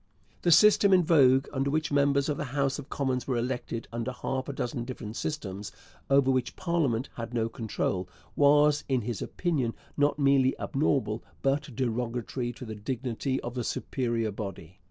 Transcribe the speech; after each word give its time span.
The 0.41 0.51
system 0.51 0.93
in 0.93 1.03
vogue, 1.03 1.45
under 1.53 1.69
which 1.69 1.91
members 1.91 2.27
of 2.27 2.37
the 2.37 2.55
House 2.57 2.79
of 2.79 2.89
Commons 2.89 3.27
were 3.27 3.37
elected 3.37 3.87
under 3.91 4.11
half 4.11 4.49
a 4.49 4.53
dozen 4.53 4.83
different 4.83 5.15
systems, 5.15 5.71
over 6.09 6.31
which 6.31 6.55
parliament 6.55 7.09
had 7.17 7.35
no 7.35 7.47
control, 7.49 8.09
was 8.35 8.83
in 8.89 9.01
his 9.01 9.21
opinion 9.21 9.75
not 9.95 10.17
merely 10.17 10.59
abnormal, 10.59 11.23
but 11.43 11.75
derogatory 11.75 12.51
to 12.53 12.65
the 12.65 12.73
dignity 12.73 13.39
of 13.41 13.53
the 13.53 13.63
superior 13.63 14.31
body. 14.31 14.79